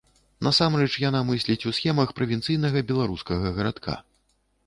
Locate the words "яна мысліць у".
1.09-1.75